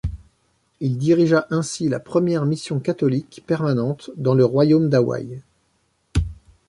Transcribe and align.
Il 0.79 0.97
dirigea 0.97 1.45
ainsi 1.51 1.87
la 1.87 1.99
première 1.99 2.43
mission 2.47 2.79
catholique 2.79 3.43
permanente 3.45 4.09
dans 4.15 4.33
le 4.33 4.43
Royaume 4.43 4.89
d'Hawaï. 4.89 5.43